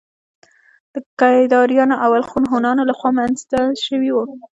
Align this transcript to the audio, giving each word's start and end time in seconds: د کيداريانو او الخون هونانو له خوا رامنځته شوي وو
د 0.93 0.95
کيداريانو 1.19 1.95
او 2.03 2.11
الخون 2.19 2.43
هونانو 2.51 2.81
له 2.89 2.93
خوا 2.99 3.09
رامنځته 3.11 3.59
شوي 3.85 4.09
وو 4.13 4.23